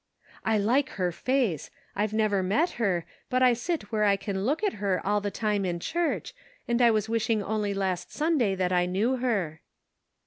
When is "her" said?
0.97-1.11, 2.81-3.05, 4.81-4.99, 9.17-9.61